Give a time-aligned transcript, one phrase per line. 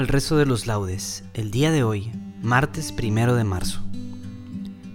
[0.00, 3.82] Al rezo de los laudes, el día de hoy, martes primero de marzo.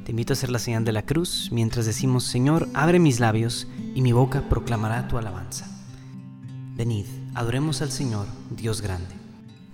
[0.03, 3.67] Te invito a hacer la señal de la cruz mientras decimos, Señor, abre mis labios
[3.93, 5.69] y mi boca proclamará tu alabanza.
[6.75, 9.13] Venid, adoremos al Señor, Dios grande.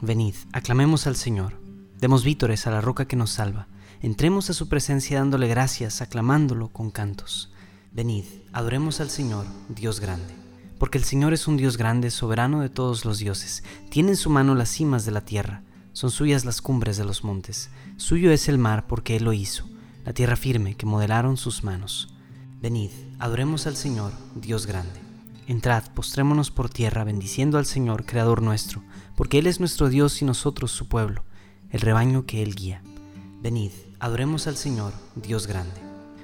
[0.01, 1.53] Venid, aclamemos al Señor,
[1.97, 3.69] demos vítores a la roca que nos salva,
[4.01, 7.53] entremos a su presencia dándole gracias, aclamándolo con cantos.
[7.93, 10.40] Venid, adoremos al Señor, Dios grande
[10.81, 13.63] porque el Señor es un Dios grande, soberano de todos los dioses.
[13.91, 15.61] Tiene en su mano las cimas de la tierra,
[15.93, 17.69] son suyas las cumbres de los montes.
[17.97, 19.69] Suyo es el mar porque Él lo hizo,
[20.05, 22.15] la tierra firme que modelaron sus manos.
[22.59, 24.99] Venid, adoremos al Señor, Dios grande.
[25.45, 28.81] Entrad, postrémonos por tierra, bendiciendo al Señor, Creador nuestro,
[29.15, 31.23] porque Él es nuestro Dios y nosotros su pueblo,
[31.69, 32.81] el rebaño que Él guía.
[33.39, 33.69] Venid,
[33.99, 35.79] adoremos al Señor, Dios grande.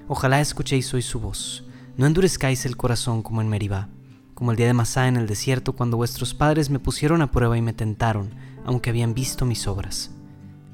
[0.08, 1.64] Ojalá escuchéis hoy su voz.
[1.96, 3.90] No endurezcáis el corazón como en Meribá
[4.38, 7.58] como el día de Masá en el desierto, cuando vuestros padres me pusieron a prueba
[7.58, 10.12] y me tentaron, aunque habían visto mis obras.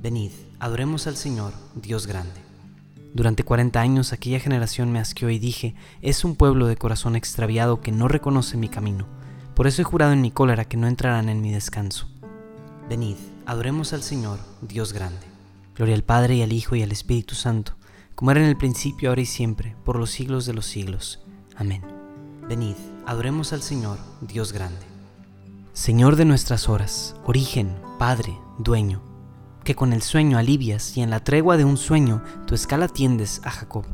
[0.01, 2.41] Venid, adoremos al Señor, Dios grande.
[3.13, 7.79] Durante cuarenta años aquella generación me asqueó y dije, es un pueblo de corazón extraviado
[7.79, 9.07] que no reconoce mi camino.
[9.55, 12.09] Por eso he jurado en mi cólera que no entrarán en mi descanso.
[12.89, 15.25] Venid, adoremos al Señor, Dios grande.
[15.77, 17.77] Gloria al Padre y al Hijo y al Espíritu Santo,
[18.13, 21.21] como era en el principio, ahora y siempre, por los siglos de los siglos.
[21.55, 22.02] Amén.
[22.47, 24.85] Venid, adoremos al Señor, Dios grande.
[25.71, 29.01] Señor de nuestras horas, origen, Padre, dueño,
[29.63, 33.39] que con el sueño alivias y en la tregua de un sueño tu escala tiendes
[33.45, 33.85] a Jacob.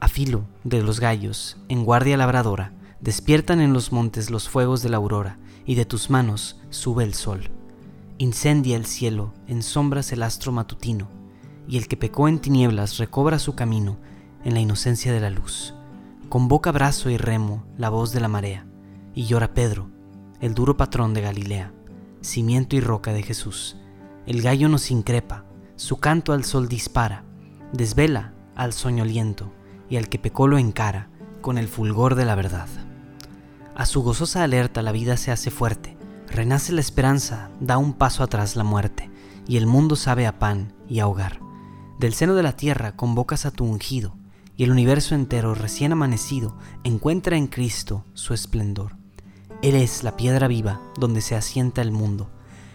[0.00, 4.88] A filo de los gallos, en guardia labradora, despiertan en los montes los fuegos de
[4.88, 7.50] la aurora, y de tus manos sube el sol.
[8.18, 11.08] Incendia el cielo, en sombras el astro matutino,
[11.68, 13.96] y el que pecó en tinieblas recobra su camino
[14.44, 15.74] en la inocencia de la luz.
[16.30, 18.64] Convoca brazo y remo la voz de la marea,
[19.14, 19.90] y llora Pedro,
[20.38, 21.72] el duro patrón de Galilea,
[22.20, 23.76] cimiento y roca de Jesús.
[24.26, 27.24] El gallo nos increpa, su canto al sol dispara,
[27.72, 29.52] desvela al soñoliento,
[29.88, 32.68] y al que pecó lo encara con el fulgor de la verdad.
[33.74, 35.96] A su gozosa alerta la vida se hace fuerte,
[36.28, 39.10] renace la esperanza, da un paso atrás la muerte,
[39.48, 41.40] y el mundo sabe a pan y a hogar.
[41.98, 44.19] Del seno de la tierra convocas a tu ungido,
[44.60, 46.54] y el universo entero recién amanecido
[46.84, 48.94] encuentra en Cristo su esplendor.
[49.62, 52.28] Él es la piedra viva donde se asienta el mundo,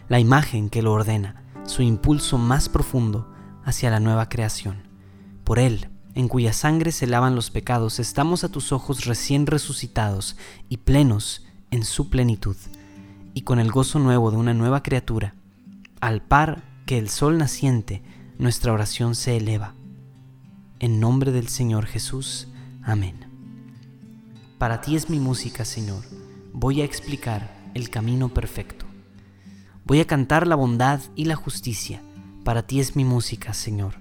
[0.09, 3.31] la imagen que lo ordena, su impulso más profundo
[3.63, 4.87] hacia la nueva creación.
[5.43, 10.37] Por Él, en cuya sangre se lavan los pecados, estamos a tus ojos recién resucitados
[10.69, 12.57] y plenos en su plenitud,
[13.35, 15.35] y con el gozo nuevo de una nueva criatura,
[16.01, 18.01] al par que el sol naciente,
[18.39, 19.75] nuestra oración se eleva
[20.79, 22.47] en nombre del Señor Jesús.
[22.83, 23.15] Amén.
[24.57, 26.03] Para ti es mi música, Señor.
[26.53, 28.85] Voy a explicar el camino perfecto.
[29.85, 32.01] Voy a cantar la bondad y la justicia.
[32.43, 33.95] Para ti es mi música, Señor.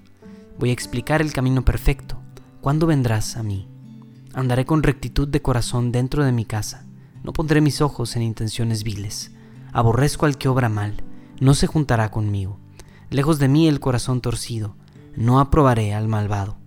[0.57, 2.17] Voy a explicar el camino perfecto.
[2.61, 3.67] ¿Cuándo vendrás a mí?
[4.33, 6.85] Andaré con rectitud de corazón dentro de mi casa.
[7.23, 9.31] No pondré mis ojos en intenciones viles.
[9.73, 11.03] Aborrezco al que obra mal.
[11.39, 12.59] No se juntará conmigo.
[13.09, 14.75] Lejos de mí el corazón torcido.
[15.15, 16.57] No aprobaré al malvado.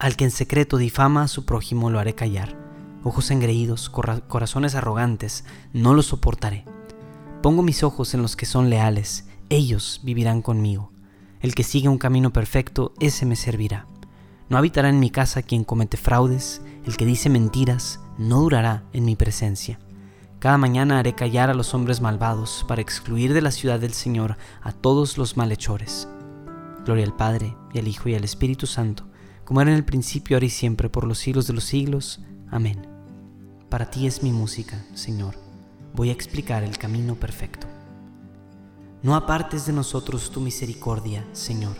[0.00, 2.56] Al que en secreto difama a su prójimo lo haré callar.
[3.04, 5.44] Ojos engreídos, corazones arrogantes,
[5.74, 6.64] no los soportaré.
[7.42, 10.90] Pongo mis ojos en los que son leales, ellos vivirán conmigo.
[11.40, 13.86] El que sigue un camino perfecto, ese me servirá.
[14.48, 19.04] No habitará en mi casa quien comete fraudes, el que dice mentiras, no durará en
[19.04, 19.80] mi presencia.
[20.38, 24.38] Cada mañana haré callar a los hombres malvados para excluir de la ciudad del Señor
[24.62, 26.08] a todos los malhechores.
[26.86, 29.09] Gloria al Padre, y al Hijo, y al Espíritu Santo,
[29.50, 32.20] como era en el principio, ahora y siempre, por los siglos de los siglos.
[32.52, 32.86] Amén.
[33.68, 35.34] Para ti es mi música, Señor.
[35.92, 37.66] Voy a explicar el camino perfecto.
[39.02, 41.74] No apartes de nosotros tu misericordia, Señor.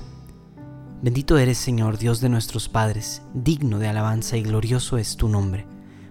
[1.01, 5.65] Bendito eres, Señor, Dios de nuestros padres, digno de alabanza y glorioso es tu nombre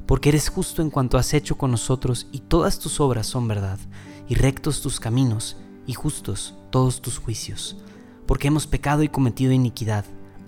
[0.09, 3.77] porque eres justo en cuanto has hecho con nosotros y todas tus obras son verdad,
[4.27, 7.77] y rectos tus caminos, y justos todos tus juicios.
[8.25, 10.05] Porque hemos pecado y cometido iniquidad,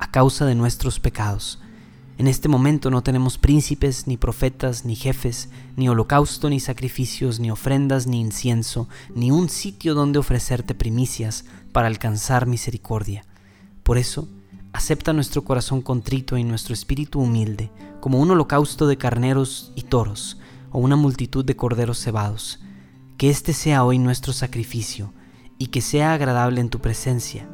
[0.00, 1.60] a causa de nuestros pecados.
[2.16, 7.50] En este momento no tenemos príncipes, ni profetas, ni jefes, ni holocausto, ni sacrificios, ni
[7.50, 13.24] ofrendas, ni incienso, ni un sitio donde ofrecerte primicias para alcanzar misericordia.
[13.82, 14.26] Por eso,
[14.72, 17.70] acepta nuestro corazón contrito y nuestro espíritu humilde
[18.00, 20.38] como un holocausto de carneros y toros
[20.72, 22.60] o una multitud de corderos cebados.
[23.18, 25.12] Que este sea hoy nuestro sacrificio
[25.58, 27.46] y que sea agradable en tu presencia,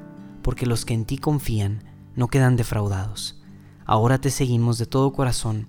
[0.43, 1.83] porque los que en ti confían
[2.17, 3.41] no quedan defraudados.
[3.85, 5.69] Ahora te seguimos de todo corazón,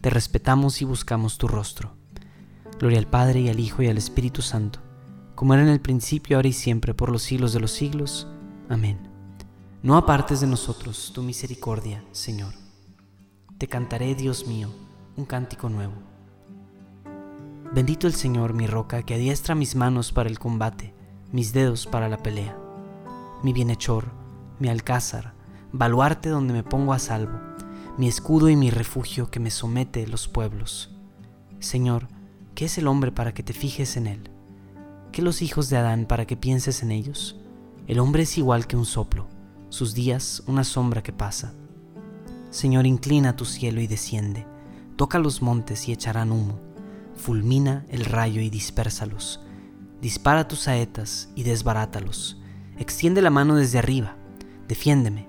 [0.00, 1.96] te respetamos y buscamos tu rostro.
[2.78, 4.80] Gloria al Padre y al Hijo y al Espíritu Santo,
[5.34, 8.28] como era en el principio, ahora y siempre, por los siglos de los siglos.
[8.68, 8.98] Amén.
[9.82, 12.52] No apartes de nosotros tu misericordia, Señor.
[13.58, 14.68] Te cantaré, Dios mío,
[15.16, 15.94] un cántico nuevo.
[17.72, 20.94] Bendito el Señor, mi roca, que adiestra mis manos para el combate,
[21.32, 22.56] mis dedos para la pelea.
[23.42, 24.06] Mi bienhechor,
[24.58, 25.35] mi alcázar,
[25.78, 27.38] baluarte donde me pongo a salvo,
[27.98, 30.94] mi escudo y mi refugio que me somete los pueblos.
[31.60, 32.08] Señor,
[32.54, 34.30] ¿qué es el hombre para que te fijes en él?
[35.12, 37.36] ¿Qué los hijos de Adán para que pienses en ellos?
[37.86, 39.26] El hombre es igual que un soplo
[39.68, 41.52] sus días una sombra que pasa.
[42.50, 44.46] Señor, inclina tu cielo y desciende,
[44.96, 46.58] toca los montes y echarán humo,
[47.14, 49.40] fulmina el rayo y dispérsalos,
[50.00, 52.40] dispara tus saetas y desbarátalos,
[52.78, 54.16] extiende la mano desde arriba,
[54.68, 55.28] defiéndeme,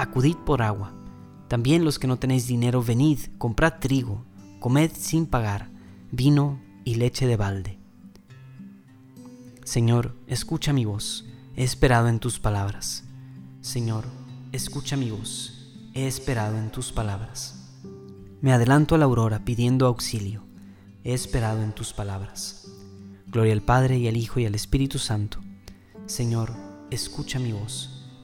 [0.00, 0.92] acudid por agua.
[1.48, 4.24] También los que no tenéis dinero, venid, comprad trigo,
[4.58, 5.68] comed sin pagar,
[6.10, 7.78] vino y leche de balde.
[9.64, 13.04] Señor, escucha mi voz, he esperado en tus palabras.
[13.60, 14.06] Señor,
[14.52, 17.78] escucha mi voz, he esperado en tus palabras.
[18.40, 20.44] Me adelanto a la aurora pidiendo auxilio,
[21.04, 22.70] he esperado en tus palabras.
[23.26, 25.40] Gloria al Padre y al Hijo y al Espíritu Santo.
[26.06, 26.52] Señor,
[26.90, 27.99] escucha mi voz,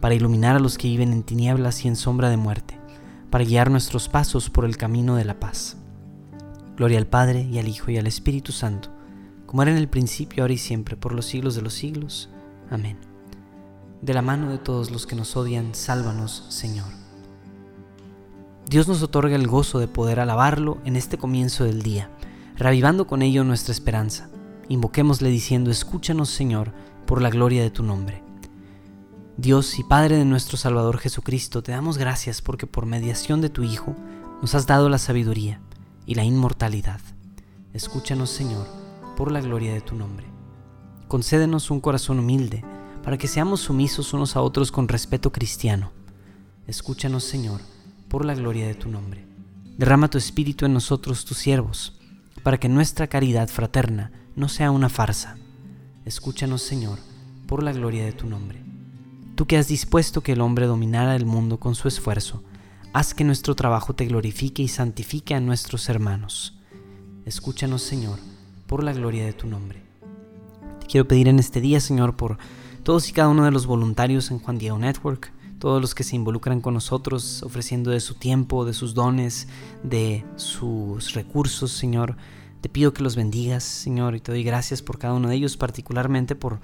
[0.00, 2.78] para iluminar a los que viven en tinieblas y en sombra de muerte,
[3.30, 5.76] para guiar nuestros pasos por el camino de la paz.
[6.76, 8.90] Gloria al Padre y al Hijo y al Espíritu Santo,
[9.46, 12.28] como era en el principio, ahora y siempre, por los siglos de los siglos.
[12.70, 12.98] Amén.
[14.02, 16.86] De la mano de todos los que nos odian, sálvanos, Señor.
[18.68, 22.10] Dios nos otorga el gozo de poder alabarlo en este comienzo del día,
[22.56, 24.28] revivando con ello nuestra esperanza.
[24.68, 26.72] Invoquémosle diciendo, escúchanos Señor,
[27.06, 28.27] por la gloria de tu nombre.
[29.38, 33.62] Dios y Padre de nuestro Salvador Jesucristo, te damos gracias porque por mediación de tu
[33.62, 33.94] Hijo
[34.42, 35.60] nos has dado la sabiduría
[36.06, 37.00] y la inmortalidad.
[37.72, 38.66] Escúchanos Señor,
[39.16, 40.26] por la gloria de tu nombre.
[41.06, 42.64] Concédenos un corazón humilde,
[43.04, 45.92] para que seamos sumisos unos a otros con respeto cristiano.
[46.66, 47.60] Escúchanos Señor,
[48.08, 49.24] por la gloria de tu nombre.
[49.76, 51.96] Derrama tu espíritu en nosotros, tus siervos,
[52.42, 55.36] para que nuestra caridad fraterna no sea una farsa.
[56.04, 56.98] Escúchanos Señor,
[57.46, 58.64] por la gloria de tu nombre.
[59.38, 62.42] Tú que has dispuesto que el hombre dominara el mundo con su esfuerzo,
[62.92, 66.58] haz que nuestro trabajo te glorifique y santifique a nuestros hermanos.
[67.24, 68.18] Escúchanos, Señor,
[68.66, 69.80] por la gloria de tu nombre.
[70.80, 72.36] Te quiero pedir en este día, Señor, por
[72.82, 76.16] todos y cada uno de los voluntarios en Juan Diego Network, todos los que se
[76.16, 79.46] involucran con nosotros, ofreciendo de su tiempo, de sus dones,
[79.84, 82.16] de sus recursos, Señor.
[82.60, 85.56] Te pido que los bendigas, Señor, y te doy gracias por cada uno de ellos,
[85.56, 86.58] particularmente por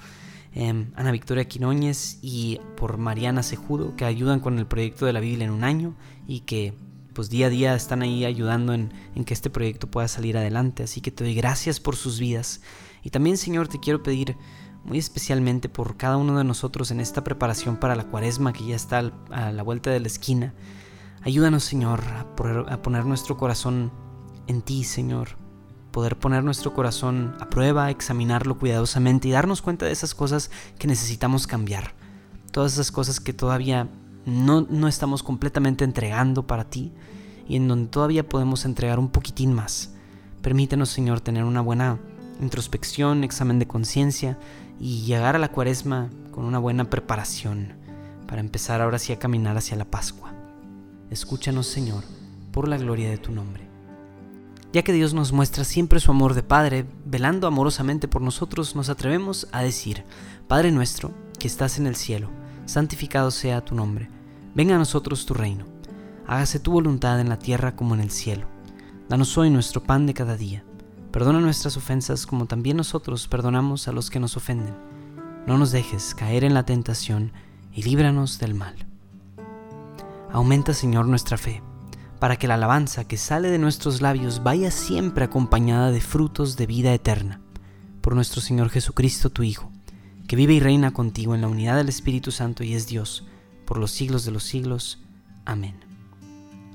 [0.57, 5.19] Em, Ana Victoria Quinoñez y por Mariana Sejudo, que ayudan con el proyecto de la
[5.19, 5.97] Biblia en un año
[6.29, 6.75] y que
[7.13, 8.91] pues día a día están ahí ayudando en,
[9.25, 10.85] que este proyecto pueda salir adelante.
[10.85, 12.61] Así que te doy gracias por sus vidas.
[13.03, 14.37] Y también, Señor, te quiero pedir
[14.85, 18.77] muy especialmente por cada uno de nosotros en esta preparación para la cuaresma que ya
[18.77, 20.55] está a la vuelta de la esquina.
[21.23, 23.93] Ayúdanos, Señor, a poner nuestro corazón
[24.47, 25.44] en ti, Señor
[25.95, 30.89] poder poner nuestro corazón a prueba, examinarlo cuidadosamente y darnos cuenta de esas cosas que
[30.89, 31.95] necesitamos cambiar.
[32.51, 33.87] Todas esas cosas que todavía
[34.27, 36.91] no, no estamos completamente entregando para ti
[37.47, 39.95] y en donde todavía podemos entregar un poquitín más.
[40.43, 42.01] Permítenos, Señor, tener una buena
[42.41, 44.37] introspección, examen de conciencia
[44.81, 47.75] y llegar a la cuaresma con una buena preparación
[48.27, 50.33] para empezar ahora sí a caminar hacia la Pascua.
[51.11, 52.03] Escúchanos, Señor,
[52.51, 53.74] por la gloria de tu nombre
[54.75, 58.89] ya que Dios nos muestra siempre su amor de Padre, velando amorosamente por nosotros, nos
[58.89, 60.03] atrevemos a decir,
[60.49, 62.29] Padre nuestro, que estás en el cielo,
[62.67, 64.11] santificado sea tu nombre,
[64.53, 65.65] venga a nosotros tu reino,
[66.27, 68.49] hágase tu voluntad en la tierra como en el cielo.
[69.09, 70.65] Danos hoy nuestro pan de cada día,
[71.13, 74.75] perdona nuestras ofensas como también nosotros perdonamos a los que nos ofenden.
[75.47, 77.33] No nos dejes caer en la tentación
[77.73, 78.75] y líbranos del mal.
[80.33, 81.63] Aumenta, Señor, nuestra fe
[82.25, 86.65] para que la alabanza que sale de nuestros labios vaya siempre acompañada de frutos de
[86.65, 87.43] vida eterna.
[88.01, 89.71] Por nuestro Señor Jesucristo, tu Hijo,
[90.27, 93.27] que vive y reina contigo en la unidad del Espíritu Santo y es Dios,
[93.67, 95.05] por los siglos de los siglos.
[95.45, 95.75] Amén.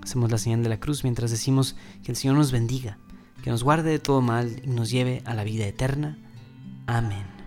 [0.04, 3.00] Hacemos la señal de la cruz mientras decimos que el Señor nos bendiga,
[3.44, 6.20] que nos guarde de todo mal y nos lleve a la vida eterna.
[6.86, 7.39] Amén.